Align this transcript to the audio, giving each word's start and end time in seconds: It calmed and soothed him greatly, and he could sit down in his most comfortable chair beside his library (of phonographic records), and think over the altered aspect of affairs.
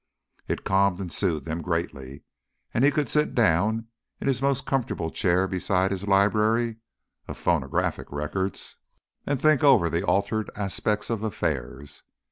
It 0.47 0.63
calmed 0.63 0.99
and 0.99 1.13
soothed 1.13 1.47
him 1.47 1.61
greatly, 1.61 2.23
and 2.73 2.83
he 2.83 2.89
could 2.89 3.07
sit 3.07 3.35
down 3.35 3.89
in 4.19 4.27
his 4.27 4.41
most 4.41 4.65
comfortable 4.65 5.11
chair 5.11 5.47
beside 5.47 5.91
his 5.91 6.07
library 6.07 6.77
(of 7.27 7.37
phonographic 7.37 8.11
records), 8.11 8.77
and 9.27 9.39
think 9.39 9.63
over 9.63 9.91
the 9.91 10.01
altered 10.03 10.49
aspect 10.55 11.11
of 11.11 11.21
affairs. 11.21 12.01